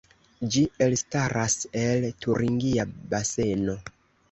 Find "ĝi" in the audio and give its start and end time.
0.53-0.63